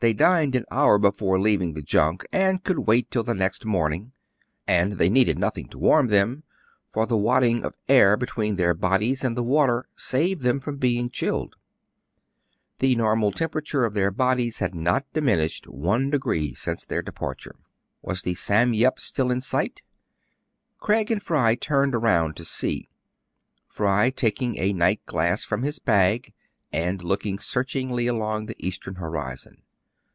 [0.00, 4.12] They dined an hour before leaving the junk, and could wait till the next morning;
[4.64, 6.44] and they needed nothing to warm them,
[6.92, 10.76] for the wad ding of air between their bodies and the water saved them from
[10.76, 11.56] being chilled.
[12.78, 17.56] The normal tem perature of their bodies had not diminished one degree since their departure.
[18.00, 19.82] Was the Sam Yep" still in sight}
[20.80, 22.88] Craig and Fry turned around to see;
[23.66, 26.32] Fry taking a night glass from his bag,
[26.72, 29.62] and looking searching ly along the eastern horizon.